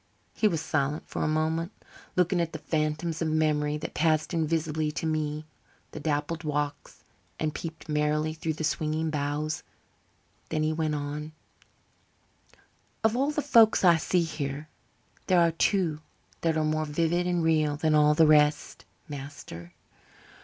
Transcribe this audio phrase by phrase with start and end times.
[0.33, 1.71] He was silent a moment,
[2.15, 5.45] looking at the phantoms of memory that paced invisibly to me
[5.91, 7.03] the dappled walks
[7.39, 9.61] and peeped merrily through the swinging boughs.
[10.49, 11.33] Then he went on:
[13.03, 14.69] "Of all the folks I see here
[15.27, 16.01] there are two
[16.41, 19.75] that are more vivid and real than all the rest, master.